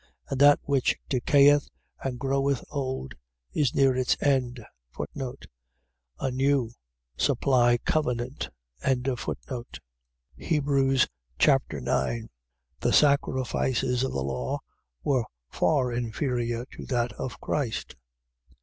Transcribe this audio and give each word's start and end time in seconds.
And 0.31 0.41
that 0.41 0.59
which 0.63 0.97
decayeth 1.09 1.69
and 2.03 2.17
groweth 2.17 2.63
old 2.71 3.13
is 3.53 3.75
near 3.75 3.95
its 3.95 4.17
end. 4.19 4.65
A 6.19 6.31
new.. 6.31 6.71
.Supply 7.17 7.77
'covenant'. 7.85 8.49
Hebrews 10.37 11.07
Chapter 11.37 11.79
9 11.81 12.29
The 12.79 12.91
sacrifices 12.93 14.01
of 14.03 14.11
the 14.11 14.23
law 14.23 14.61
were 15.03 15.25
far 15.51 15.93
inferior 15.93 16.65
to 16.71 16.87
that 16.87 17.11
of 17.13 17.39
Christ. 17.39 17.95